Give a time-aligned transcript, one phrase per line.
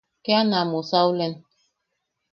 [0.23, 1.33] Kea na musaulen.